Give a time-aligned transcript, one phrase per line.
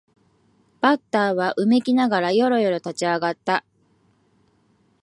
[0.79, 3.63] バッターはうめきながらよろよろと立ち上がった